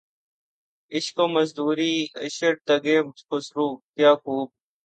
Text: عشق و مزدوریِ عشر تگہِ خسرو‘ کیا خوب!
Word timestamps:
عشق 0.91 1.17
و 1.19 1.25
مزدوریِ 1.35 1.95
عشر 2.25 2.53
تگہِ 2.67 2.97
خسرو‘ 3.27 3.67
کیا 3.95 4.11
خوب! 4.21 4.47